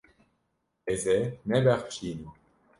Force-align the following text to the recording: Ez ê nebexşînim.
Ez 0.93 1.03
ê 1.17 1.19
nebexşînim. 1.47 2.31